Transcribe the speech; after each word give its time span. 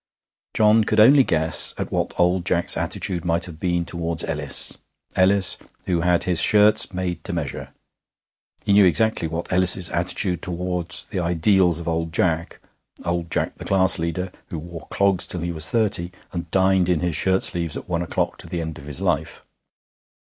John 0.55 0.83
could 0.83 0.99
only 0.99 1.23
guess 1.23 1.75
at 1.77 1.91
what 1.91 2.11
old 2.19 2.43
Jack's 2.43 2.75
attitude 2.75 3.23
might 3.23 3.45
have 3.45 3.59
been 3.59 3.85
towards 3.85 4.23
Ellis 4.23 4.79
Ellis, 5.15 5.59
who 5.85 6.01
had 6.01 6.23
his 6.23 6.41
shirts 6.41 6.91
made 6.91 7.23
to 7.23 7.31
measure. 7.33 7.71
He 8.65 8.73
knew 8.73 8.83
exactly 8.85 9.27
what 9.27 9.51
was 9.51 9.55
Ellis's 9.55 9.89
attitude 9.91 10.41
towards 10.41 11.05
the 11.05 11.19
ideals 11.19 11.77
of 11.77 11.87
old 11.87 12.11
Jack, 12.13 12.59
old 13.05 13.29
Jack 13.29 13.57
the 13.59 13.65
class 13.65 13.99
leader, 13.99 14.31
who 14.47 14.57
wore 14.57 14.87
clogs 14.87 15.27
till 15.27 15.41
he 15.41 15.51
was 15.51 15.69
thirty, 15.69 16.11
and 16.33 16.49
dined 16.49 16.89
in 16.89 17.01
his 17.01 17.15
shirt 17.15 17.43
sleeves 17.43 17.77
at 17.77 17.87
one 17.87 18.01
o'clock 18.01 18.39
to 18.39 18.47
the 18.47 18.59
end 18.59 18.79
of 18.79 18.87
his 18.87 19.01
life. 19.01 19.43